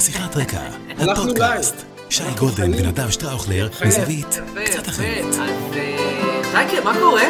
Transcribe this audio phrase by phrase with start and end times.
[0.00, 0.60] שיחת רקע,
[0.98, 1.74] הפודקאסט.
[2.10, 5.34] שי גולדן ונדב שטראוכלר, מזווית קצת אחרת.
[5.74, 7.22] אה, שייקה, מה קורה?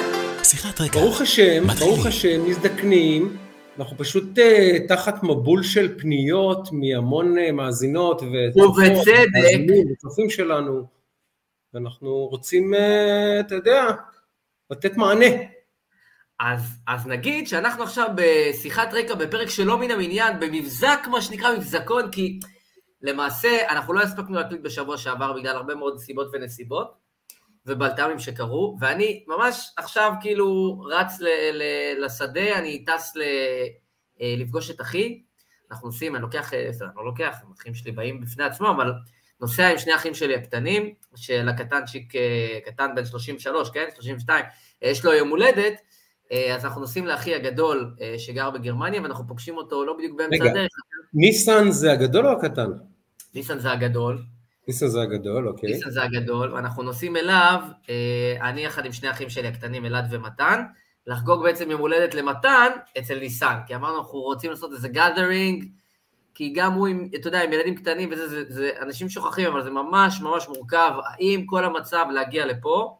[0.42, 1.00] שיחת רקע.
[1.00, 1.66] ברוך השם.
[1.78, 3.36] ברוך השם, מזדקנים.
[3.78, 8.22] אנחנו פשוט אה, תחת מבול של פניות מהמון אה, מאזינות
[9.92, 10.82] וצופים שלנו,
[11.74, 12.74] ואנחנו רוצים,
[13.40, 13.86] אתה יודע,
[14.70, 15.26] לתת מענה.
[16.40, 22.10] אז, אז נגיד שאנחנו עכשיו בשיחת רקע בפרק שלא מן המניין, במבזק, מה שנקרא מבזקון,
[22.10, 22.40] כי
[23.02, 26.94] למעשה אנחנו לא הספקנו להקליט בשבוע שעבר בגלל הרבה מאוד סיבות ונסיבות,
[27.66, 31.62] ובלת"מים שקרו, ואני ממש עכשיו כאילו רץ ל, ל,
[32.04, 33.22] לשדה, אני טס ל,
[34.20, 35.22] אה, לפגוש את אחי,
[35.70, 38.92] אנחנו נוסעים, אני לוקח, אה, סליחה, אני לא לוקח, האחים שלי באים בפני עצמם, אבל
[39.40, 43.88] נוסע עם שני האחים שלי הקטנים, שלקטנצ'יק אה, קטן בן 33, כן?
[43.94, 44.44] 32,
[44.82, 45.85] אה, יש לו יום הולדת, אה,
[46.54, 50.50] אז אנחנו נוסעים לאחי הגדול אה, שגר בגרמניה, ואנחנו פוגשים אותו לא בדיוק באמצע רגע.
[50.50, 50.70] הדרך.
[51.14, 52.70] ניסן זה הגדול או הקטן?
[53.34, 54.22] ניסן זה הגדול,
[54.68, 55.72] ניסן זה הגדול, אוקיי.
[55.72, 60.06] ניסן זה הגדול, ואנחנו נוסעים אליו, אה, אני יחד עם שני האחים שלי הקטנים, אלעד
[60.10, 60.62] ומתן,
[61.06, 65.64] לחגוג בעצם יום הולדת למתן אצל ניסן, כי אמרנו אנחנו רוצים לעשות איזה גאדרינג,
[66.34, 69.62] כי גם הוא עם, אתה יודע, עם ילדים קטנים וזה, זה, זה, אנשים שוכחים, אבל
[69.62, 72.98] זה ממש ממש מורכב, עם כל המצב להגיע לפה.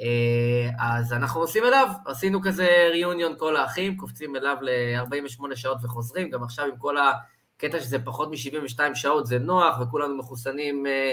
[0.00, 6.30] אה, אז אנחנו נוסעים אליו, עשינו כזה reunion כל האחים, קופצים אליו ל-48 שעות וחוזרים,
[6.30, 11.12] גם עכשיו עם כל הקטע שזה פחות מ-72 שעות זה נוח, וכולנו מחוסנים אה,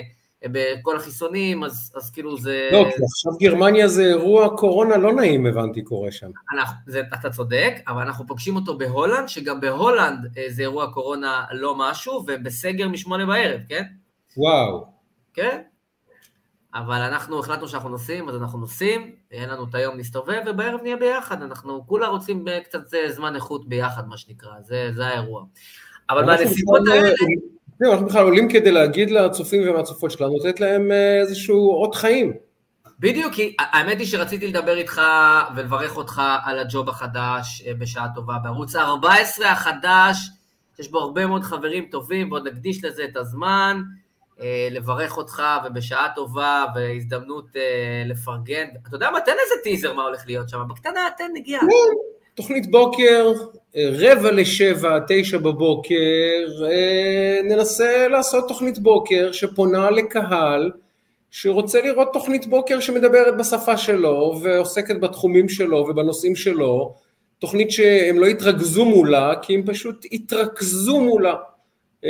[0.51, 2.69] בכל החיסונים, אז, אז כאילו זה...
[2.71, 6.29] לא, כי עכשיו גרמניה זה אירוע קורונה לא נעים, הבנתי, קורה שם.
[6.53, 11.45] אנחנו, זה, אתה צודק, אבל אנחנו פוגשים אותו בהולנד, שגם בהולנד אה, זה אירוע קורונה
[11.51, 13.83] לא משהו, ובסגר משמונה בערב, כן?
[14.37, 14.85] וואו.
[15.33, 15.61] כן?
[16.75, 20.95] אבל אנחנו החלטנו שאנחנו נוסעים, אז אנחנו נוסעים, אין לנו את היום להסתובב, ובערב נהיה
[20.95, 25.43] ביחד, אנחנו כולה רוצים קצת אה, זמן איכות ביחד, מה שנקרא, זה, זה האירוע.
[26.09, 27.09] אבל בכלל, האלה,
[27.79, 32.33] זהו, אנחנו בכלל עולים כדי להגיד לצופים והצופות שלנו, לתת להם אה, איזשהו אות חיים.
[32.99, 35.01] בדיוק, כי האמת היא שרציתי לדבר איתך
[35.55, 40.29] ולברך אותך על הג'וב החדש אה, בשעה טובה בערוץ ה-14 החדש,
[40.75, 43.81] שיש בו הרבה מאוד חברים טובים, ועוד נקדיש לזה את הזמן,
[44.71, 48.65] לברך אותך ובשעה טובה והזדמנות אה, לפרגן.
[48.87, 51.59] אתה יודע מה, תן איזה טיזר מה הולך להיות שם, בקטנה, תן, נגיע.
[52.35, 53.33] תוכנית בוקר,
[53.75, 60.71] אה, רבע לשבע, תשע בבוקר, אה, ננסה לעשות תוכנית בוקר שפונה לקהל
[61.31, 66.95] שרוצה לראות תוכנית בוקר שמדברת בשפה שלו ועוסקת בתחומים שלו ובנושאים שלו,
[67.39, 71.35] תוכנית שהם לא יתרכזו מולה, כי הם פשוט יתרכזו מולה.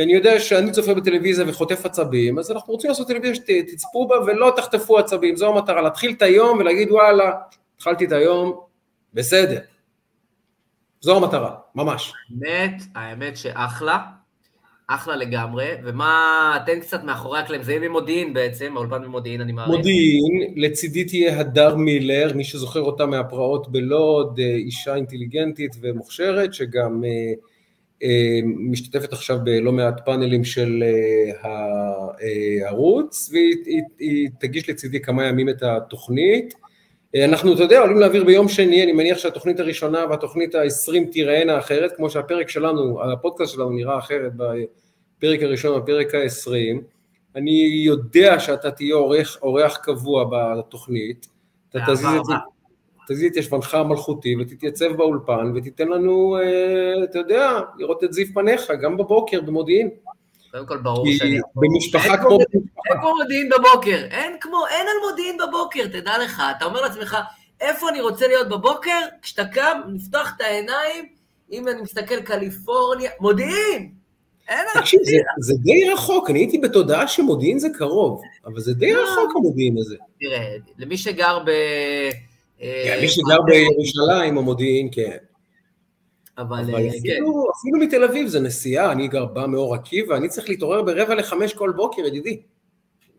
[0.03, 4.53] אני יודע שאני צופה בטלוויזיה וחוטף עצבים, אז אנחנו רוצים לעשות טלוויזיה שתצפו בה ולא
[4.55, 7.31] תחטפו עצבים, זו המטרה, להתחיל את היום ולהגיד וואלה,
[7.75, 8.59] התחלתי את היום,
[9.13, 9.59] בסדר.
[11.01, 12.13] זו המטרה, ממש.
[12.43, 13.99] האמת, האמת שאחלה,
[14.87, 19.75] אחלה לגמרי, ומה, תן קצת מאחורי הקלעים, זה יהיה ממודיעין בעצם, האולפן ממודיעין, אני מעריך.
[19.75, 27.03] מודיעין, לצידי תהיה הדר מילר, מי שזוכר אותה מהפרעות בלוד, אה, אישה אינטליגנטית ומוכשרת, שגם
[27.03, 27.33] אה, אה,
[28.45, 30.83] משתתפת עכשיו בלא מעט פאנלים של
[31.43, 36.53] אה, הערוץ, והיא היא, היא תגיש לצידי כמה ימים את התוכנית.
[37.15, 41.59] אה, אנחנו, אתה יודע, עולים להעביר ביום שני, אני מניח שהתוכנית הראשונה והתוכנית ה-20 תיראנה
[41.59, 46.81] אחרת, כמו שהפרק שלנו, הפודקאסט שלנו נראה אחרת בפרק הראשון ובפרק ה-20.
[47.35, 48.95] אני יודע שאתה תהיה
[49.41, 51.27] אורח, קבוע בתוכנית,
[51.69, 52.37] אתה תזיז את, רבה.
[53.07, 58.71] תזיז את ישבנך המלכותי ותתייצב באולפן ותיתן לנו, אה, אתה יודע, לראות את זיו פניך,
[58.81, 59.89] גם בבוקר במודיעין.
[60.51, 61.39] קודם כל ברור שאני...
[61.55, 62.37] במשפחה אין כמו...
[62.39, 67.17] אין כמו מודיעין בבוקר, אין כמו, אין על מודיעין בבוקר, תדע לך, אתה אומר לעצמך,
[67.61, 68.99] איפה אני רוצה להיות בבוקר?
[69.21, 71.05] כשאתה קם, נפתח את העיניים,
[71.51, 73.91] אם אני מסתכל קליפורניה, מודיעין!
[74.49, 78.73] אין על תקשיב, זה, זה די רחוק, אני הייתי בתודעה שמודיעין זה קרוב, אבל זה
[78.73, 79.03] די לא.
[79.03, 79.95] רחוק המודיעין הזה.
[80.19, 81.51] תראה, למי שגר ב...
[82.61, 85.17] אה, כן, מי שגר בירושלים או מודיעין, כן.
[86.37, 86.97] אבל, אבל אה, כן.
[86.97, 91.15] אפילו, אפילו מתל אביב זה נסיעה, אני גר בא מאור עקיבא, אני צריך להתעורר ברבע
[91.15, 92.41] לחמש כל בוקר, ידידי.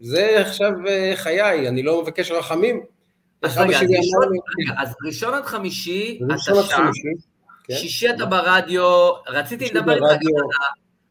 [0.01, 2.81] זה עכשיו אה, חיי, אני לא מבקש רחמים.
[3.43, 6.91] אז רגע, אז ראשון- רגע, אז ראשון עד חמישי, אתה שם,
[7.65, 7.75] כן.
[7.75, 10.23] שישי אתה ברדיו, רציתי לדבר איתך.
[10.23, 10.45] גם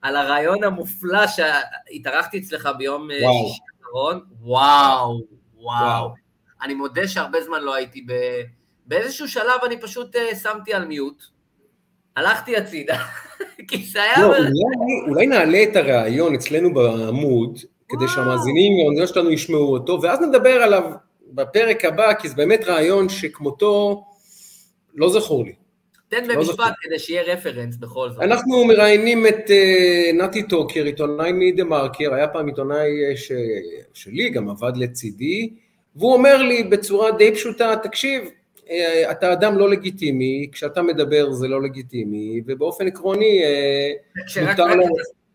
[0.01, 3.07] על הרעיון המופלא שהתארחתי אצלך ביום.
[3.12, 5.21] שישי האחרון, וואו,
[5.56, 6.25] וואו.
[6.62, 8.13] אני מודה שהרבה זמן לא הייתי ב...
[8.86, 11.24] באיזשהו שלב אני פשוט אה, שמתי על מיוט,
[12.16, 12.98] הלכתי הצידה,
[13.68, 14.22] כי זה היה...
[14.22, 14.50] לא, אולי,
[15.10, 17.60] אולי נעלה את הרעיון אצלנו בעמוד,
[17.90, 18.07] כדי.
[18.07, 20.84] שהמאזינים והמאזינות שלנו ישמעו אותו, ואז נדבר עליו
[21.34, 24.04] בפרק הבא, כי זה באמת רעיון שכמותו
[24.96, 25.54] לא זכור לי.
[26.07, 28.22] תן לא במשפט כדי שיהיה רפרנס בכל זאת.
[28.22, 33.31] אנחנו מראיינים את uh, נתי טוקר, עיתונאי מדה מרקר, היה פעם עיתונאי ש...
[33.94, 35.50] שלי, גם עבד לצידי,
[35.95, 38.24] והוא אומר לי בצורה די פשוטה, תקשיב,
[38.69, 43.42] אה, אתה אדם לא לגיטימי, כשאתה מדבר זה לא לגיטימי, ובאופן עקרוני
[44.50, 44.86] מותר לו...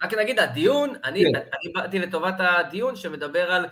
[0.03, 1.35] רק נגיד, הדיון, אני, כן.
[1.35, 3.67] אני באתי לטובת הדיון שמדבר על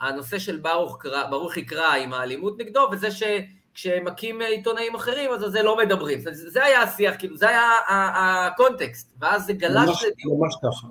[0.00, 0.98] הנושא של ברוך,
[1.30, 6.20] ברוך יקרא עם האלימות נגדו, וזה שכשמכים עיתונאים אחרים, אז זה לא מדברים.
[6.20, 10.40] זה, זה היה השיח, כאילו, זה היה הקונטקסט, ואז זה גלש ממש, לדיון.
[10.40, 10.86] ממש ככה.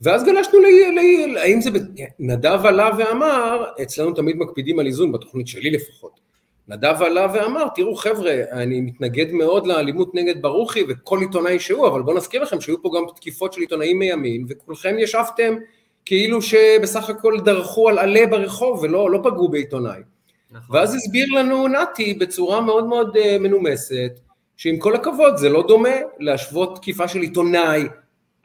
[0.00, 1.36] ואז גלשנו ל...
[1.38, 1.70] האם זה...
[2.18, 6.20] נדב עלה ואמר, אצלנו תמיד מקפידים על איזון, בתוכנית שלי לפחות.
[6.68, 12.02] נדב עלה ואמר, תראו חבר'ה, אני מתנגד מאוד לאלימות נגד ברוכי וכל עיתונאי שהוא, אבל
[12.02, 15.54] בואו נזכיר לכם שהיו פה גם תקיפות של עיתונאים מימין, וכולכם ישבתם
[16.04, 20.00] כאילו שבסך הכל דרכו על עלה ברחוב ולא לא פגעו בעיתונאי.
[20.50, 20.76] נכון.
[20.76, 24.12] ואז הסביר לנו נתי בצורה מאוד מאוד uh, מנומסת,
[24.56, 27.84] שעם כל הכבוד זה לא דומה להשוות תקיפה של עיתונאי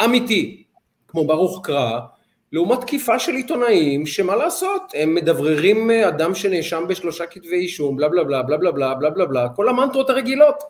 [0.06, 0.64] אמיתי,
[1.12, 2.00] כמו ברוך קרא,
[2.52, 8.10] לעומת תקיפה של עיתונאים, שמה לעשות, הם מדבררים אה, אדם שנאשם בשלושה כתבי אישום, בלה
[8.10, 10.64] בלה בלה בלה בלה בלה בלה בלה בלה, כל המנטרות הרגילות.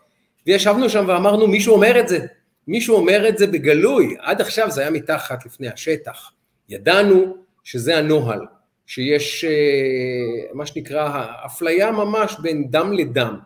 [0.48, 2.26] וישבנו שם ואמרנו, מישהו אומר את זה,
[2.68, 6.32] מישהו אומר את זה בגלוי, עד עכשיו זה היה מתחת לפני השטח.
[6.70, 8.40] ידענו שזה הנוהל,
[8.86, 13.38] שיש אה, מה שנקרא אפליה ממש בין דם לדם.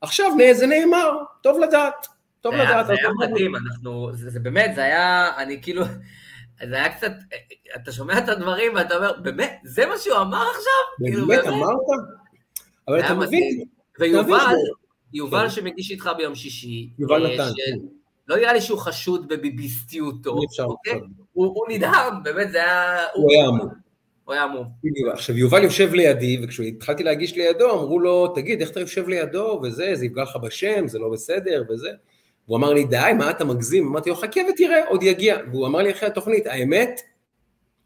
[0.00, 1.10] עכשיו זה נאמר,
[1.40, 2.06] טוב לדעת,
[2.40, 2.86] טוב לדעת.
[2.86, 5.84] זה היה מדהים, אנחנו, זה באמת, זה היה, אני כאילו...
[6.68, 7.12] זה היה קצת,
[7.76, 11.06] אתה שומע את הדברים ואתה אומר, באמת, זה מה שהוא אמר עכשיו?
[11.06, 11.78] כאילו, באמת אמרת?
[12.88, 13.64] אבל אתה מבין.
[14.00, 14.54] ויובל,
[15.12, 15.50] יובל כן.
[15.50, 17.50] שמגיש איתך ביום שישי, יובל אה, נתן.
[17.56, 17.78] כן.
[18.28, 21.00] לא נראה לי שהוא חשוד בביביסטיותו, אוקיי?
[21.32, 23.04] הוא נדהם, באמת, זה היה...
[23.14, 23.66] הוא היה אמור.
[24.24, 24.64] הוא היה אמור.
[25.12, 29.90] עכשיו, יובל יושב לידי, וכשהתחלתי להגיש לידו, אמרו לו, תגיד, איך אתה יושב לידו, וזה,
[29.94, 31.90] זה יפגע לך בשם, זה לא בסדר, וזה.
[32.48, 33.86] והוא אמר לי, די, מה אתה מגזים?
[33.86, 35.36] אמרתי לו, חכה ותראה, עוד יגיע.
[35.50, 37.00] והוא אמר לי אחרי התוכנית, האמת,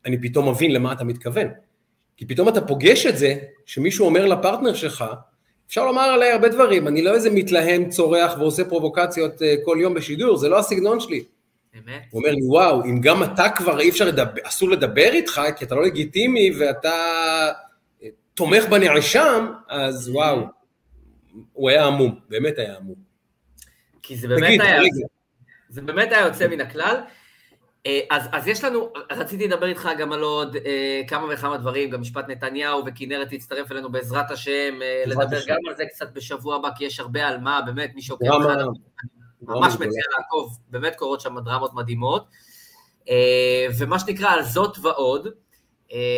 [0.06, 1.46] אני פתאום מבין למה אתה מתכוון.
[2.16, 3.34] כי פתאום אתה פוגש את זה,
[3.66, 5.04] שמישהו אומר לפרטנר שלך,
[5.68, 9.94] אפשר לומר עליי הרבה דברים, אני לא איזה מתלהם, צורח ועושה פרובוקציות אה, כל יום
[9.94, 11.24] בשידור, זה לא הסגנון שלי.
[11.74, 12.02] באמת?
[12.10, 15.64] הוא אומר לי, וואו, אם גם אתה כבר אי אפשר לדבר, אסור לדבר איתך, כי
[15.64, 16.92] אתה לא לגיטימי ואתה
[18.02, 20.40] אה, תומך בנאשם, אז וואו,
[21.52, 23.07] הוא היה עמום, באמת היה עמום.
[24.08, 24.80] כי זה באמת תגיד, היה...
[24.80, 25.06] רגע.
[25.68, 26.96] זה באמת היה יוצא מן הכלל.
[27.86, 31.90] אה, אז, אז יש לנו, רציתי לדבר איתך גם על עוד אה, כמה וכמה דברים,
[31.90, 35.48] גם משפט נתניהו וכנרת תצטרף אלינו בעזרת השם, אה, לדבר השם.
[35.48, 38.66] גם על זה קצת בשבוע הבא, כי יש הרבה על מה, באמת, מי שעוקב לך,
[39.42, 42.26] ממש מציע לעקוב, באמת קורות שם דרמות מדהימות.
[43.08, 45.28] אה, ומה שנקרא, על זאת ועוד,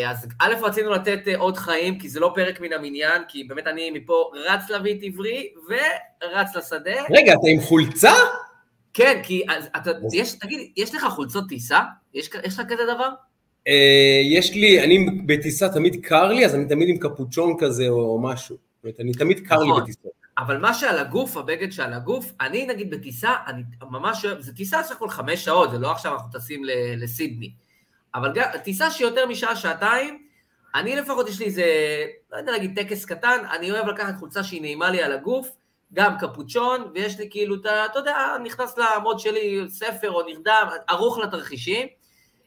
[0.06, 3.67] אז א', רצינו לתת אה, עוד חיים, כי זה לא פרק מן המניין, כי באמת
[3.67, 7.02] אני מפה רץ להביא את עברי ורץ לשדה.
[7.11, 8.12] רגע, אתה עם חולצה?
[8.94, 11.81] כן, כי אז, אתה, יש, תגיד, יש לך חולצות טיסה?
[12.14, 13.08] יש, יש לך כזה דבר?
[13.69, 18.20] אה, יש לי, אני בטיסה תמיד קר לי, אז אני תמיד עם קפוצ'ון כזה או
[18.23, 18.56] משהו.
[18.56, 20.08] זאת אומרת, אני תמיד קר נכון, לי בטיסה.
[20.38, 24.82] אבל מה שעל הגוף, הבגד שעל הגוף, אני נגיד בטיסה, אני ממש אוהב, זה טיסה
[24.82, 26.62] סך הכל חמש שעות, זה לא עכשיו אנחנו טסים
[26.96, 27.50] לסידני.
[28.14, 28.32] אבל
[28.64, 30.22] טיסה שיותר משעה, שעתיים,
[30.74, 31.64] אני לפחות, יש לי איזה,
[32.32, 35.56] לא יודע להגיד טקס קטן, אני אוהב לקחת חולצה שהיא נעימה לי על הגוף,
[35.92, 41.18] גם קפוצ'ון, ויש לי כאילו, אתה, אתה יודע, נכנס לעמוד שלי ספר או נרדם, ערוך
[41.18, 41.86] לתרחישים,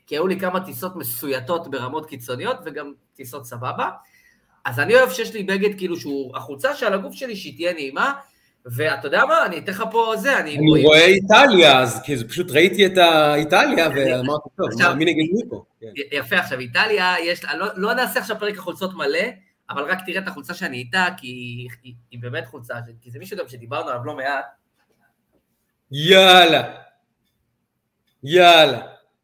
[0.07, 3.90] כי היו לי כמה טיסות מסויטות ברמות קיצוניות, וגם טיסות סבבה.
[4.66, 8.14] אז אני אוהב שיש לי בגד כאילו שהוא, החולצה שעל הגוף שלי שהיא תהיה נעימה,
[8.66, 10.58] ואתה יודע מה, אני אתן לך פה זה, אני...
[10.58, 15.64] אני רואה איטליה, אז כאילו פשוט ראיתי את האיטליה ואמרתי, טוב, מי נגד מי פה?
[15.82, 15.88] כן.
[16.12, 19.20] יפה, עכשיו איטליה, יש, לא, לא נעשה עכשיו פרק החולצות מלא,
[19.70, 21.68] אבל רק תראה את החולצה שאני איתה, כי
[22.12, 24.46] היא באמת חולצה, כי זה מישהו גם שדיברנו עליו לא מעט.
[25.92, 26.76] יאללה,
[28.24, 28.82] יאללה.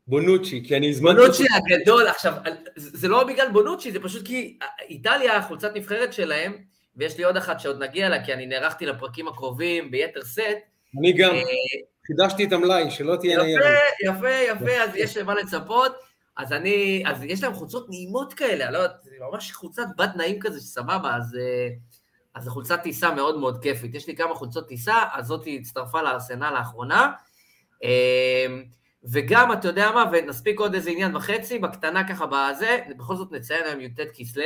[0.08, 1.20] בונוצ'י, כי אני הזמנתי...
[1.22, 2.34] בונוצ'י הגדול, עכשיו,
[2.76, 6.54] זה לא בגלל בונוצ'י, זה פשוט כי איטליה, חולצת נבחרת שלהם,
[6.96, 10.42] ויש לי עוד אחת שעוד נגיע לה, כי אני נערכתי לפרקים הקרובים ביתר סט.
[11.00, 11.42] אני גם, אה,
[12.08, 13.62] חידשתי את המלאי, שלא תהיה נעימה.
[14.06, 15.96] יפה, יפה, יפה, אז יש למה לצפות.
[16.38, 18.98] אז אני, אז יש להם חולצות נעימות כאלה, לא יודעת,
[19.32, 21.68] ממש חולצת בת נעים כזה, שסבבה, אז, אה,
[22.36, 23.96] אז זו חולצת טיסה מאוד מאוד כיפית.
[23.96, 27.12] יש לי כמה חולצות טיסה, אז זאתי הצטרפה לארסנל לאחרונה.
[27.84, 28.46] אה,
[29.04, 33.66] וגם, אתה יודע מה, ונספיק עוד איזה עניין וחצי, בקטנה ככה בזה, בכל זאת נציין
[33.66, 34.44] היום י"ט כסלו,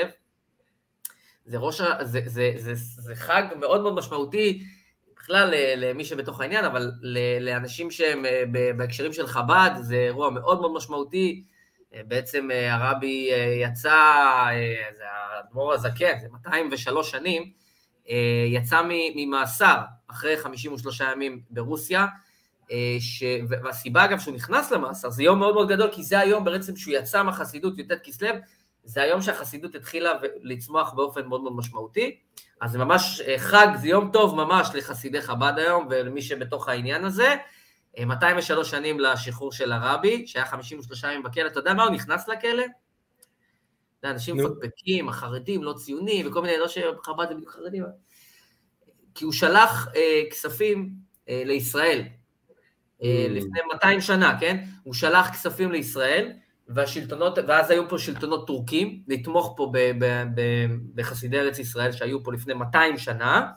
[1.45, 4.63] זה, ראש, זה, זה, זה, זה חג מאוד מאוד משמעותי,
[5.23, 6.91] בכלל למי שבתוך העניין, אבל
[7.41, 8.43] לאנשים שהם אה,
[8.77, 11.43] בהקשרים של חב"ד, זה אירוע מאוד מאוד משמעותי.
[11.93, 13.29] אה, בעצם אה, הרבי
[13.61, 14.15] יצא,
[14.97, 17.51] זה האדמו"ר הזקן, זה 203 שנים,
[18.47, 18.81] יצא
[19.15, 22.05] ממאסר אחרי 53 ימים ברוסיה,
[22.99, 23.23] ש...
[23.49, 26.93] והסיבה אגב שהוא נכנס למאסר, זה יום מאוד מאוד גדול, כי זה היום בעצם שהוא
[26.93, 28.29] יצא מהחסידות י"ט כסלו,
[28.83, 30.11] זה היום שהחסידות התחילה
[30.41, 32.17] לצמוח באופן מאוד מאוד משמעותי,
[32.61, 37.05] אז זה ממש אה, חג, זה יום טוב ממש לחסידי חב"ד היום, ולמי שבתוך העניין
[37.05, 37.35] הזה.
[37.99, 42.63] 203 שנים לשחרור של הרבי, שהיה 53 ימים בכלא, אתה יודע מה, הוא נכנס לכלא?
[44.03, 47.83] אנשים מפקפקים, החרדים, לא ציונים, וכל מיני, לא שחב"ד זה בדיוק חרדים,
[49.15, 50.93] כי הוא שלח אה, כספים
[51.29, 52.03] אה, לישראל,
[53.03, 53.29] אה, mm.
[53.29, 54.63] לפני 200 שנה, כן?
[54.83, 56.33] הוא שלח כספים לישראל,
[56.67, 60.41] והשלטונות, ואז היו פה שלטונות טורקים, לתמוך פה ב, ב, ב,
[60.95, 63.51] בחסידי ארץ ישראל שהיו פה לפני 200 שנה,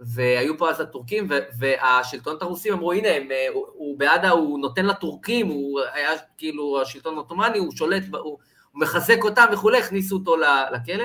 [0.00, 4.86] והיו פה אז הטורקים, והשלטונות הרוסים אמרו, הנה, הם, אה, הוא, הוא בעד, הוא נותן
[4.86, 8.38] לטורקים, הוא היה כאילו השלטון העות'מאני, הוא שולט, הוא, הוא
[8.74, 10.36] מחזק אותם וכולי, הכניסו אותו
[10.72, 11.04] לכלא.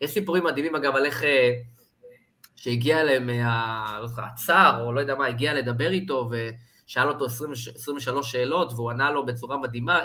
[0.00, 1.52] יש סיפורים מדהימים אגב על איך אה,
[2.56, 3.30] שהגיע אליהם
[4.00, 6.30] לא הצאר, או לא יודע מה, הגיע לדבר איתו,
[6.86, 10.00] ושאל אותו 20, 23 שאלות, והוא ענה לו בצורה מדהימה.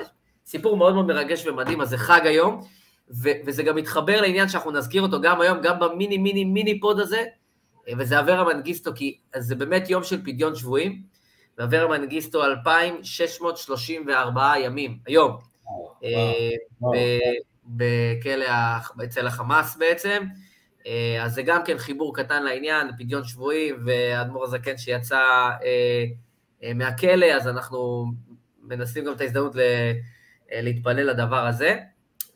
[0.45, 2.61] סיפור מאוד מאוד מרגש ומדהים, אז זה חג היום,
[3.09, 6.99] ו- וזה גם מתחבר לעניין שאנחנו נזכיר אותו גם היום, גם במיני מיני מיני פוד
[6.99, 7.23] הזה,
[7.97, 11.01] וזה אברה מנגיסטו, כי זה באמת יום של פדיון שבויים,
[11.57, 15.37] ואברה מנגיסטו 2,634 ימים, היום,
[17.65, 18.45] בכלא,
[19.03, 20.23] אצל החמאס בעצם,
[20.87, 26.05] אה, אז זה גם כן חיבור קטן לעניין, פדיון שבויים, ואדמו"ר הזקן שיצא אה,
[26.63, 28.05] אה, מהכלא, אז אנחנו
[28.61, 29.55] מנסים גם את ההזדמנות
[30.51, 31.75] להתפלל לדבר הזה.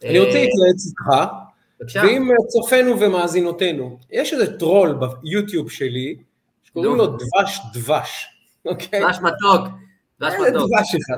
[0.04, 6.16] אני רוצה להתייעץ איתך, ואם צופינו ומאזינותינו, יש איזה טרול ביוטיוב שלי,
[6.64, 8.28] שקוראים לו דבש דבש,
[8.66, 9.00] אוקיי?
[9.00, 9.68] דבש מתוק,
[10.20, 10.70] דבש מתוק.
[10.70, 11.18] דבש אחד.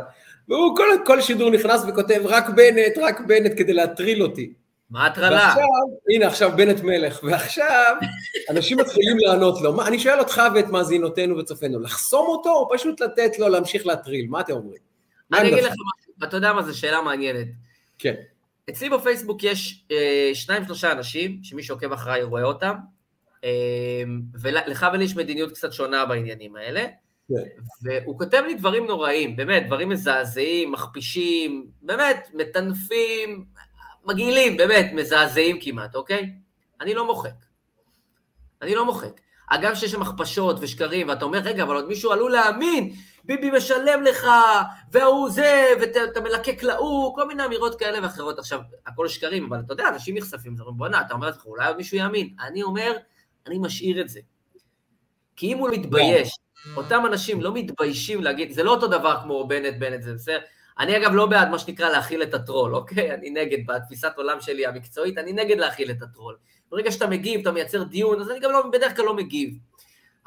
[0.50, 4.54] והוא כל, כל שידור נכנס וכותב רק בנט, רק בנט, כדי להטריל אותי.
[4.90, 5.36] מה הטרלה?
[5.36, 5.64] ועכשיו,
[6.16, 7.96] הנה עכשיו בנט מלך, ועכשיו
[8.50, 9.74] אנשים מתחילים לענות לו.
[9.74, 14.28] מה, אני שואל אותך ואת מאזינותינו וצופינו, לחסום אותו או פשוט לתת לו להמשיך להטריל?
[14.30, 14.82] מה אתם אומרים?
[15.34, 17.48] אני אגיד לך משהו, אתה יודע מה, זו שאלה מעניינת.
[18.00, 18.14] כן.
[18.70, 22.76] אצלי בפייסבוק יש אה, שניים שלושה אנשים, שמי שעוקב אחריי רואה אותם,
[23.44, 24.04] אה,
[24.42, 26.86] ולך ולי יש מדיניות קצת שונה בעניינים האלה,
[27.30, 27.64] כן.
[27.82, 33.46] והוא כותב לי דברים נוראים, באמת, דברים מזעזעים, מכפישים, באמת, מטנפים,
[34.06, 36.34] מגעילים, באמת, מזעזעים כמעט, אוקיי?
[36.82, 37.46] אני לא מוחק.
[38.62, 39.22] אני לא מוחק.
[39.48, 42.94] אגב שיש שם הכפשות ושקרים, ואתה אומר, רגע, אבל עוד מישהו עלול להאמין,
[43.30, 44.28] ביבי משלם לך,
[44.92, 48.40] והוא זה, ואתה מלקק להוא, כל מיני אמירות כאלה ואחרות.
[48.40, 51.78] עכשיו, הכל שקרים, אבל אתה יודע, אנשים נחשפים, אומרים, בואנה, אתה אומר לעצמך, אולי עוד
[51.78, 52.30] מישהו יאמין.
[52.42, 52.98] אני אומר,
[53.48, 54.20] אני משאיר את זה.
[55.36, 56.38] כי אם הוא מתבייש,
[56.76, 60.40] אותם אנשים לא מתביישים להגיד, זה לא אותו דבר כמו בנט, בנט, זה בסדר.
[60.80, 63.14] אני אגב לא בעד מה שנקרא להכיל את הטרול, אוקיי?
[63.14, 66.38] אני נגד, בתפיסת עולם שלי המקצועית, אני נגד להכיל את הטרול.
[66.72, 69.58] ברגע שאתה מגיב, אתה מייצר דיון, אז אני גם לא, בדרך כלל לא מגיב.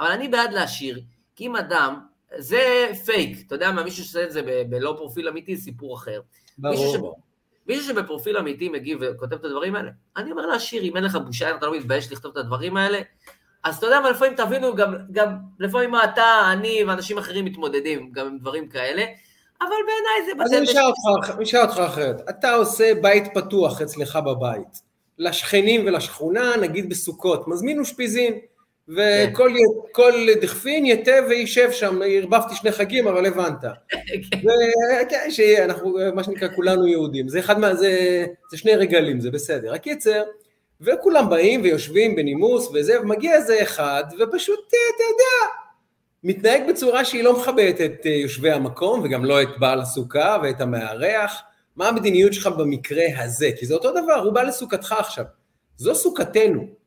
[0.01, 1.01] אבל אני בעד להשאיר,
[1.37, 5.57] כי אם אדם, זה פייק, אתה יודע מה, מישהו שעושה את זה בלא פרופיל אמיתי,
[5.57, 6.21] סיפור אחר.
[6.59, 7.21] ברור.
[7.67, 11.57] מישהו, שבפרופיל אמיתי מגיב וכותב את הדברים האלה, אני אומר להשאיר, אם אין לך בושה,
[11.57, 13.01] אתה לא מתבייש לכתוב את הדברים האלה,
[13.65, 18.13] אז אתה יודע מה, לפעמים תבינו, גם, גם לפעמים מה אתה, אני ואנשים אחרים מתמודדים
[18.13, 19.05] גם עם דברים כאלה,
[19.61, 20.45] אבל בעיניי זה...
[20.45, 20.53] אז
[21.39, 24.83] אני אשאל אותך אחרת, אתה עושה בית פתוח אצלך בבית,
[25.19, 28.39] לשכנים ולשכונה, נגיד בסוכות, מזמין אושפיזין,
[28.89, 29.53] וכל
[29.95, 30.41] כן.
[30.41, 33.65] דכפין יתה וישב שם, ערבבתי שני חגים, אבל הבנת.
[35.09, 37.29] כן, שאנחנו, מה שנקרא, כולנו יהודים.
[37.29, 37.75] זה אחד מה...
[37.75, 39.75] זה, זה שני רגלים, זה בסדר.
[39.75, 40.23] הקיצר,
[40.81, 45.53] וכולם באים ויושבים בנימוס וזה, ומגיע איזה אחד, ופשוט, אתה יודע,
[46.25, 50.61] מתנהג בצורה שהיא לא מכבדת את אה, יושבי המקום, וגם לא את בעל הסוכה ואת
[50.61, 51.43] המארח.
[51.77, 53.51] מה המדיניות שלך במקרה הזה?
[53.59, 55.25] כי זה אותו דבר, הוא בא לסוכתך עכשיו.
[55.77, 56.82] זו סוכתנו.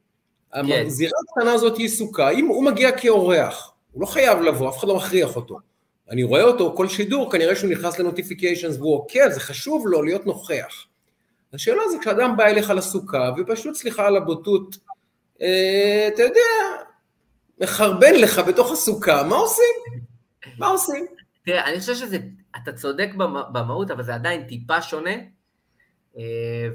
[0.53, 0.85] כן.
[0.85, 4.87] הזירה הקטנה הזאת היא סוכה, אם הוא מגיע כאורח, הוא לא חייב לבוא, אף אחד
[4.87, 5.59] לא מכריח אותו.
[6.09, 10.25] אני רואה אותו כל שידור, כנראה שהוא נכנס לנוטיפיקיישנס והוא עוקב, זה חשוב לו להיות
[10.25, 10.85] נוכח.
[11.53, 14.77] השאלה זה כשאדם בא אליך לסוכה, ופשוט, סליחה על הבוטות,
[15.41, 16.41] אה, אתה יודע,
[17.61, 19.75] מחרבן לך בתוך הסוכה, מה עושים?
[20.57, 21.05] מה עושים?
[21.45, 22.17] תראה, אני חושב שזה,
[22.63, 23.09] אתה צודק
[23.51, 25.11] במהות, אבל זה עדיין טיפה שונה,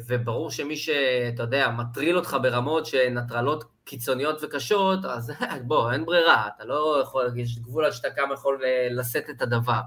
[0.07, 5.33] וברור שמי שאתה יודע, מטריל אותך ברמות שהן הטרלות קיצוניות וקשות, אז
[5.67, 9.43] בוא, אין ברירה, אתה לא יכול, יש גבול עד שאתה כמה יכול אה, לשאת את
[9.43, 9.81] הדבר.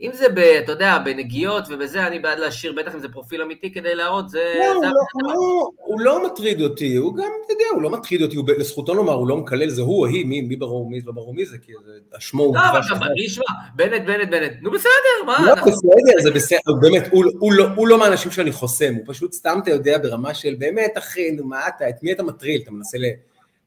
[0.00, 3.72] אם זה, ב, אתה יודע, בנגיעות ובזה, אני בעד להשאיר, בטח אם זה פרופיל אמיתי
[3.72, 4.54] כדי להראות, זה...
[4.58, 7.90] לא, הוא, לא, הוא, לא, הוא לא מטריד אותי, הוא גם, אתה יודע, הוא לא
[7.90, 10.90] מטריד אותי, הוא, לזכותו לומר, הוא לא מקלל, זה הוא או היא, מי, מי ברור
[10.90, 12.56] מי, לא ברור מי זה, כי זה, השמו הוא...
[12.56, 15.36] לא, אבל גם אני אשמע, בנט, בנט, בנט, נו בסדר, מה?
[15.46, 15.70] לא, אנחנו...
[15.70, 19.58] בסדר, זה בסדר, באמת, הוא, הוא, לא, הוא לא מהאנשים שאני חוסם, הוא פשוט סתם,
[19.62, 22.60] אתה יודע, ברמה של, באמת, אחי, נו, מה אתה, את מי אתה מטריל?
[22.62, 23.04] אתה מנסה ל...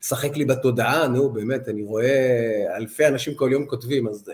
[0.03, 4.31] לשחק לי בתודעה, נו, באמת, אני רואה אלפי אנשים כל יום כותבים, אז...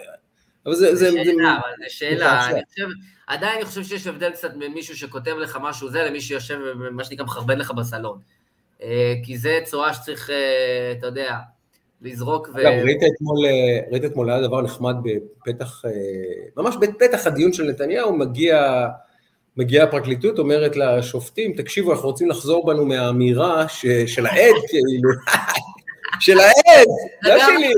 [0.68, 0.96] אבל זה...
[0.96, 2.88] זה שאלה, זה, אבל זה שאלה, אני חושב,
[3.28, 6.60] עדיין אני חושב שיש הבדל קצת בין מישהו שכותב לך משהו זה, למי שיושב,
[6.92, 8.20] מה שנקרא, מחרבן לך בסלון.
[8.84, 11.36] אה, כי זה צורה שצריך, אה, אתה יודע,
[12.02, 12.62] לזרוק ו...
[12.62, 15.82] אגב, ראית אתמול, אה, ראית אתמול היה דבר נחמד בפתח,
[16.58, 18.88] ממש בפתח הדיון של נתניהו, מגיע,
[19.58, 25.10] מגיעה הפרקליטות, אומרת לשופטים, תקשיבו, אנחנו רוצים לחזור בנו מהאמירה ש, של העד, כאילו,
[26.20, 26.88] של העד,
[27.24, 27.74] לא שלי.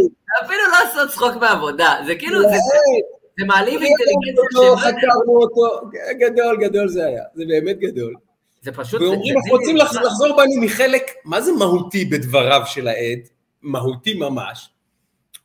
[0.46, 4.78] אפילו לא לעשות צחוק בעבודה, זה כאילו, זה, מעליב אינטליגנציה.
[4.78, 8.14] חקרנו אותו, גדול, גדול זה היה, זה באמת גדול.
[8.62, 9.02] זה פשוט...
[9.02, 13.20] ואומרים, אנחנו רוצים לחזור בנו מחלק, מה זה מהותי בדבריו של העד?
[13.62, 14.70] מהותי ממש.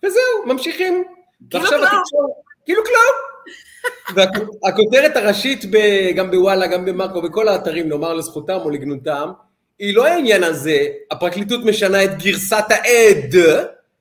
[0.04, 1.04] וזהו, ממשיכים.
[1.50, 2.30] כאילו כלום.
[2.64, 3.14] כאילו כלום.
[4.64, 5.64] והכותרת הראשית
[6.16, 9.30] גם בוואלה, גם במאקו, בכל האתרים, נאמר לזכותם או לגנותם,
[9.78, 13.34] היא לא העניין הזה, הפרקליטות משנה את גרסת העד,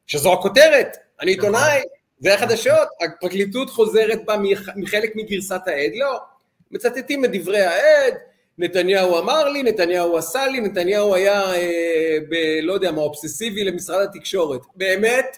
[0.08, 1.82] שזו הכותרת, אני עיתונאי,
[2.20, 4.36] זה החדשות, הפרקליטות חוזרת בה
[4.76, 6.20] מחלק מגרסת העד, לא,
[6.72, 8.14] מצטטים את דברי העד,
[8.58, 14.02] נתניהו אמר לי, נתניהו עשה לי, נתניהו היה, אה, ב, לא יודע מה, אובססיבי למשרד
[14.02, 14.62] התקשורת.
[14.76, 15.38] באמת,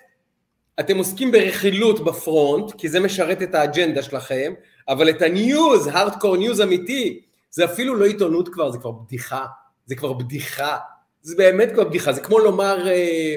[0.80, 4.54] אתם עוסקים ברכילות ב front, כי זה משרת את האג'נדה שלכם,
[4.88, 9.46] אבל את ה news, hardcore news אמיתי, זה אפילו לא עיתונות כבר, זה כבר בדיחה.
[9.86, 10.78] זה כבר בדיחה.
[11.22, 12.14] זה באמת כבר בדיחה.
[12.14, 13.36] זה כמו לומר, אה,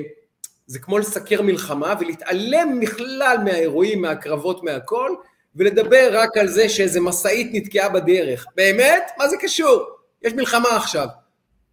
[0.67, 5.11] זה כמו לסקר מלחמה ולהתעלם בכלל מהאירועים, מהקרבות, מהכל,
[5.57, 8.47] ולדבר רק על זה שאיזה משאית נתקעה בדרך.
[8.57, 9.11] באמת?
[9.19, 9.85] מה זה קשור?
[10.23, 11.07] יש מלחמה עכשיו.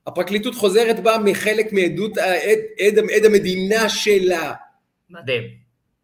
[0.07, 4.53] הפרקליטות חוזרת בה מחלק מעדות עד, עד, עד המדינה שלה.
[5.09, 5.43] מדהים.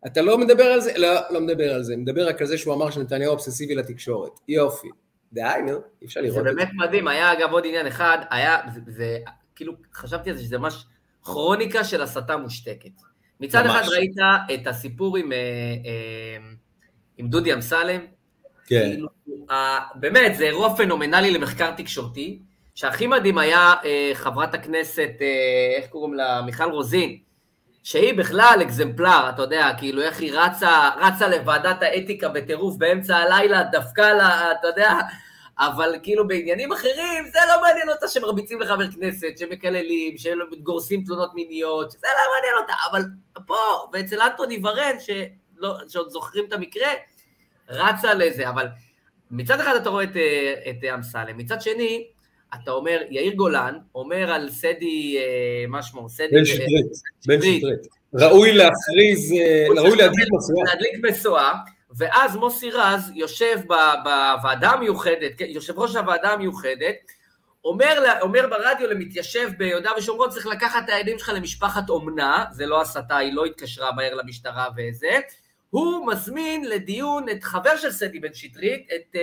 [0.07, 0.97] אתה לא מדבר על זה?
[0.97, 1.97] לא, לא מדבר על זה.
[1.97, 4.31] מדבר רק על זה שהוא אמר שנתניהו אובססיבי לתקשורת.
[4.47, 4.87] יופי.
[5.33, 5.71] די, נו,
[6.01, 6.49] אי אפשר לראות זה.
[6.49, 7.07] זה באמת מדהים.
[7.07, 9.17] היה אגב עוד עניין אחד, היה, זה, זה
[9.55, 10.85] כאילו, חשבתי על זה שזה ממש
[11.23, 13.01] כרוניקה של הסתה מושתקת.
[13.39, 13.75] מצד ממש.
[13.75, 14.15] אחד ראית
[14.53, 15.31] את הסיפור עם...
[15.31, 16.51] אה, אה,
[17.17, 18.01] עם דודי אמסלם.
[18.65, 18.89] כן.
[18.91, 19.07] כאילו,
[19.95, 22.39] באמת, זה אירוע פנומנלי למחקר תקשורתי,
[22.75, 25.11] שהכי מדהים היה אה, חברת הכנסת,
[25.77, 26.41] איך קוראים לה?
[26.41, 27.17] מיכל רוזין,
[27.83, 33.63] שהיא בכלל אקזמפלר, אתה יודע, כאילו איך היא רצה, רצה לוועדת האתיקה בטירוף באמצע הלילה,
[33.63, 34.93] דפקה לה, אתה יודע,
[35.59, 41.91] אבל כאילו בעניינים אחרים, זה לא מעניין אותה שמרביצים לחבר כנסת, שמקללים, שגורסים תלונות מיניות,
[41.91, 43.01] זה לא מעניין אותה, אבל
[43.47, 43.55] פה,
[43.93, 46.89] ואצל אנטוני ורן, שלא, שעוד זוכרים את המקרה,
[47.69, 48.67] רצה לזה, אבל
[49.31, 52.07] מצד אחד אתה רואה את, אה, את אמסלם, מצד שני,
[52.55, 56.27] אתה אומר, יאיר גולן אומר על סדי, אה, מה שמו, סדי...
[56.31, 56.91] בן שטרית,
[57.27, 57.87] בן שטרית.
[58.13, 60.63] ראוי להכריז, אה, ראוי להדליק משואה.
[60.65, 61.53] להדליק משואה,
[61.97, 63.59] ואז מוסי רז יושב
[64.03, 66.95] בוועדה המיוחדת, כן, יושב ראש הוועדה המיוחדת,
[67.65, 72.81] אומר, אומר ברדיו למתיישב ביהודה ושומרון, צריך לקחת את הילדים שלך למשפחת אומנה, זה לא
[72.81, 75.19] הסתה, היא לא התקשרה מהר למשטרה וזה,
[75.69, 79.15] הוא מזמין לדיון את חבר של סדי בן שטרית, את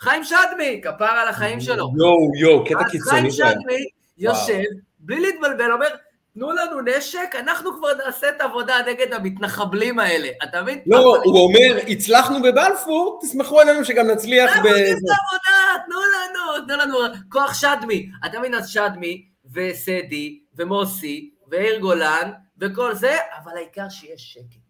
[0.00, 1.92] חיים שדמי, כפר על החיים שלו.
[1.98, 3.10] יואו, יואו, קטע קיצוני.
[3.10, 3.84] חיים שדמי
[4.18, 4.62] יושב,
[4.98, 5.88] בלי להתבלבל, אומר,
[6.34, 10.78] תנו לנו נשק, אנחנו כבר נעשה את העבודה נגד המתנחבלים האלה, אתה מבין?
[10.86, 14.54] לא, הוא אומר, הצלחנו בבלפור, תסמכו עלינו שגם נצליח ב...
[14.56, 18.10] אנחנו עושים את העבודה, תנו לנו, תנו לנו, כוח שדמי.
[18.26, 22.30] אתה מבין, אז שדמי, וסדי, ומוסי, ויאיר גולן,
[22.60, 24.65] וכל זה, אבל העיקר שיש שקט.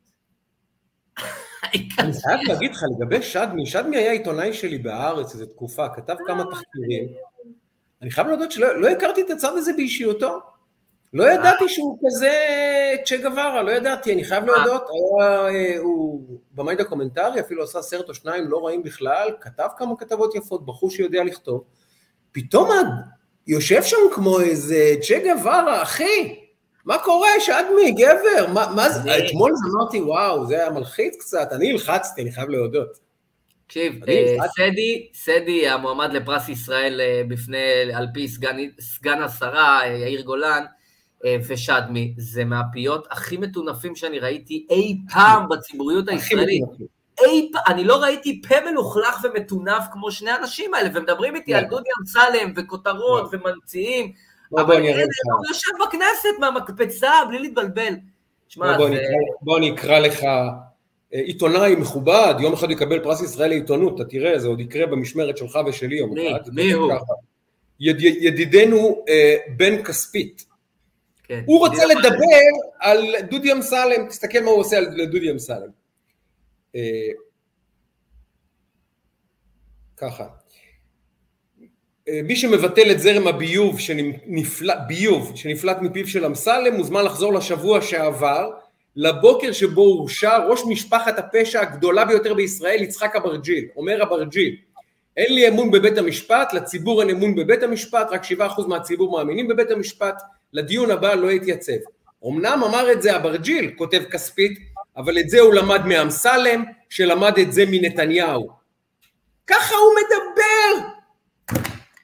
[1.98, 6.44] אני חייב להגיד לך לגבי שדמי, שדמי היה עיתונאי שלי בהארץ איזו תקופה, כתב כמה
[6.44, 7.08] תחקירים.
[8.02, 10.38] אני חייב להודות שלא לא הכרתי את הצד הזה באישיותו.
[11.12, 12.32] לא ידעתי שהוא כזה
[13.04, 18.08] צ'ה גווארה, לא ידעתי, אני חייב להודות, היה, אה, הוא במאי דוקומנטרי, אפילו עשה סרט
[18.08, 21.64] או שניים לא רעים בכלל, כתב כמה כתבות יפות, בחור שיודע לכתוב.
[22.32, 22.70] פתאום
[23.46, 26.45] יושב שם כמו איזה צ'ה גווארה, אחי,
[26.86, 28.52] מה קורה, שדמי, גבר?
[28.52, 29.18] מה, מה זה?
[29.18, 32.98] אתמול אמרתי, וואו, זה היה מלחיץ קצת, אני הלחצתי, אני חייב להודות.
[33.66, 39.88] תקשיב, אה, סדי, סדי המועמד לפרס ישראל אה, בפני, על פי סגן, סגן השרה, אה,
[39.88, 40.64] יאיר גולן,
[41.48, 46.62] ושדמי, זה מהפיות הכי מטונפים שאני ראיתי אי פעם בציבוריות הישראלית.
[47.24, 51.64] אי פעם, אני לא ראיתי פה מלוכלך ומטונף כמו שני האנשים האלה, ומדברים איתי על
[51.64, 54.12] דודי אמסלם וכותרות וממציאים.
[54.52, 55.02] אבל הנה,
[55.38, 57.94] הוא יושב בכנסת מהמקפצה, בלי להתבלבל.
[58.48, 59.00] שמע, זה...
[59.42, 64.38] בוא אני אקרא לך אה, עיתונאי מכובד, יום אחד יקבל פרס ישראל לעיתונות, אתה תראה,
[64.38, 66.40] זה עוד יקרה במשמרת שלך ושלי יום אחד.
[66.52, 66.92] מי הוא?
[67.80, 70.46] יד, ידידנו אה, בן כספית.
[71.24, 72.36] כן, הוא רוצה לדבר
[72.80, 75.70] על דודי אמסלם, תסתכל מה הוא עושה על דודי אמסלם.
[76.74, 77.08] אה,
[79.96, 80.26] ככה.
[82.08, 88.50] מי שמבטל את זרם הביוב שנפלט, ביוב שנפלט מפיו של אמסלם מוזמן לחזור לשבוע שעבר,
[88.96, 93.64] לבוקר שבו הורשע ראש משפחת הפשע הגדולה ביותר בישראל, יצחק אברג'יל.
[93.76, 94.56] אומר אברג'יל,
[95.16, 99.70] אין לי אמון בבית המשפט, לציבור אין אמון בבית המשפט, רק 7% מהציבור מאמינים בבית
[99.70, 101.72] המשפט, לדיון הבא לא יתייצב.
[102.26, 104.58] אמנם אמר את זה אברג'יל, כותב כספית,
[104.96, 108.48] אבל את זה הוא למד מאמסלם, שלמד את זה מנתניהו.
[109.46, 110.95] ככה הוא מדבר!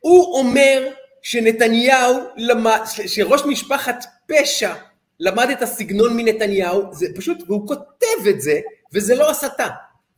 [0.03, 0.89] הוא אומר
[1.23, 4.75] שנתניהו למד, שראש משפחת פשע
[5.21, 8.61] למד את הסגנון מנתניהו, זה פשוט, והוא כותב את זה,
[8.95, 9.69] וזה לא הסתה.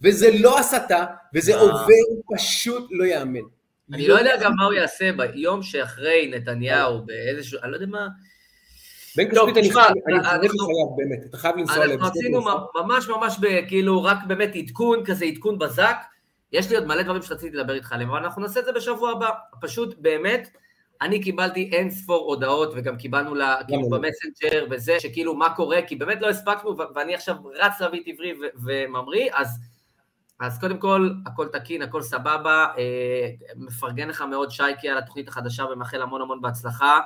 [0.03, 3.41] וזה לא הסתה, וזה עובר פשוט לא יאמן.
[3.93, 8.07] אני לא יודע גם מה הוא יעשה ביום שאחרי נתניהו, באיזשהו, אני לא יודע מה...
[9.17, 9.93] בן כספית, אני חייב
[10.97, 12.41] באמת, אתה חייב לנסוע אנחנו עשינו
[12.75, 13.37] ממש ממש
[13.69, 15.97] כאילו רק באמת עדכון, כזה עדכון בזק.
[16.55, 19.11] יש לי עוד מלא דברים שרציתי לדבר איתך עליהם, אבל אנחנו נעשה את זה בשבוע
[19.11, 19.31] הבא.
[19.61, 20.49] פשוט באמת,
[21.03, 25.97] אני קיבלתי אין ספור הודעות, וגם קיבלנו לה, כאילו במסנג'ר וזה, שכאילו מה קורה, כי
[25.97, 29.59] באמת לא הספקנו, ואני עכשיו רץ להביא את עברי וממריא, אז,
[30.41, 35.65] אז קודם כל, הכל תקין, הכל סבבה, אה, מפרגן לך מאוד שייקי על התוכנית החדשה
[35.65, 37.01] ומאחל המון המון בהצלחה.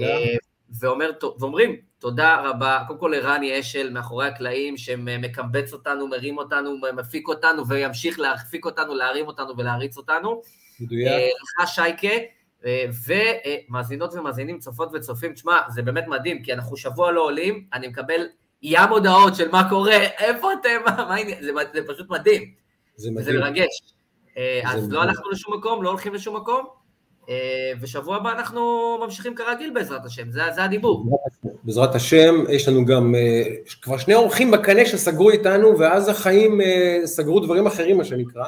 [0.00, 0.36] אה,
[0.80, 7.28] ואומר, ואומרים תודה רבה, קודם כל לרני אשל מאחורי הקלעים שמקבץ אותנו, מרים אותנו, מפיק
[7.28, 10.42] אותנו וימשיך להפיק אותנו, להרים אותנו ולהריץ אותנו.
[10.80, 11.08] מדויק.
[11.08, 12.08] אה, לך שייקה,
[12.64, 12.84] אה,
[13.68, 18.26] ומאזינות ומאזינים, צופות וצופים, תשמע, זה באמת מדהים, כי אנחנו שבוע לא עולים, אני מקבל
[18.62, 22.54] ים הודעות של מה קורה, איפה אתם, מה העניין, זה, זה פשוט מדהים.
[22.96, 23.24] זה מדהים.
[23.24, 23.82] זה מרגש.
[24.36, 24.92] אה, זה אז מדהים.
[24.92, 26.70] לא הלכנו לשום מקום, לא הולכים לשום מקום, אה,
[27.80, 28.60] ושבוע הבא אנחנו
[29.04, 31.06] ממשיכים כרגיל בעזרת השם, זה, זה הדיבור.
[31.64, 33.14] בעזרת השם, יש לנו גם
[33.82, 36.60] כבר שני אורחים בקנה שסגרו איתנו, ואז החיים
[37.04, 38.44] סגרו דברים אחרים, מה שנקרא.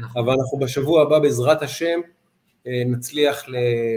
[0.00, 0.22] נכון.
[0.22, 2.00] אבל אנחנו בשבוע הבא, בעזרת השם,
[2.66, 3.44] אה, נצליח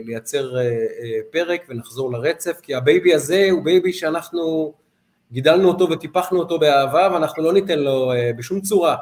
[0.05, 4.73] לייצר אה, אה, פרק ונחזור לרצף, כי ה baby הזה הוא baby שאנחנו
[5.31, 8.95] גידלנו אותו וטיפחנו אותו באהבה, ואנחנו לא ניתן לו בשום צורה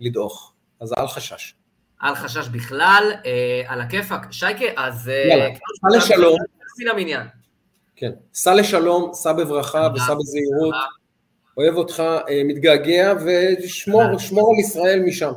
[0.00, 1.54] לדעוך, אז אל חשש.
[2.02, 3.12] אל חשש בכלל,
[3.66, 4.32] על הכיפאק.
[4.32, 5.08] שייקה, אז...
[5.08, 5.48] יאללה,
[5.92, 6.38] סע לשלום.
[7.96, 10.74] כן, סע לשלום, סע בברכה וסע בזהירות.
[11.56, 12.02] אוהב אותך,
[12.44, 15.32] מתגעגע, ושמור על ישראל משם.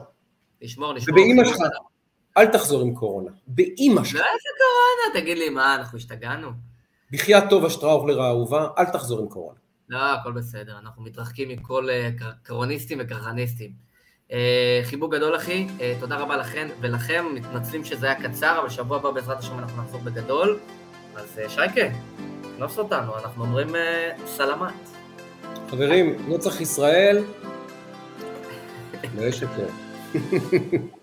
[0.62, 1.20] נשמור, נשמור.
[1.20, 1.60] ובאמא שלך.
[2.38, 3.32] אל תחזור עם קורונה.
[3.48, 4.16] באימא שלך.
[4.16, 5.22] לא איזה קורונה?
[5.22, 6.50] תגיד לי, מה, אנחנו השתגענו?
[7.12, 9.60] בחייאת טובה שטראוכלר האהובה, אל תחזור עם קורונה.
[9.90, 12.10] לא, הכל בסדר, אנחנו מתרחקים מכל אה,
[12.44, 13.72] קרוניסטים וקרחניסטים.
[14.32, 18.98] אה, חיבוק גדול אחי, אה, תודה רבה לכם ולכם, מתנצלים שזה היה קצר, אבל שבוע
[18.98, 20.60] הבא בעזרת השם אנחנו נחזור בגדול.
[21.16, 21.82] אז שייקה,
[22.58, 23.68] כנוס אותנו, אנחנו אומרים
[24.26, 24.74] סלמת.
[25.70, 27.24] חברים, נצח ישראל,
[29.18, 29.68] לא ישקר.